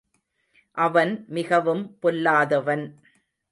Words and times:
அவன் 0.77 1.25
மிகவும் 1.27 1.83
பொல்லாதவன். 2.01 2.85